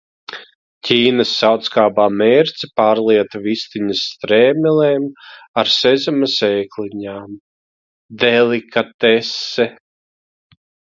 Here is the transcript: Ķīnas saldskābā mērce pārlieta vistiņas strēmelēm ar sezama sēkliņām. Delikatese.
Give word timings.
Ķīnas 0.87 1.33
saldskābā 1.41 2.07
mērce 2.21 2.69
pārlieta 2.81 3.41
vistiņas 3.43 4.01
strēmelēm 4.15 5.07
ar 5.63 5.71
sezama 5.77 6.33
sēkliņām. 6.39 7.39
Delikatese. 8.27 9.73